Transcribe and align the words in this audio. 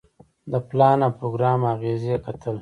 د 0.51 0.53
پلان 0.69 0.97
او 1.05 1.11
پروګرام 1.19 1.59
اغیزې 1.73 2.15
کتل. 2.25 2.55